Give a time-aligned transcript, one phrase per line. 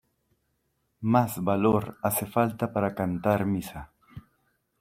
[1.13, 3.91] ¡más valor hace falta para cantar misa!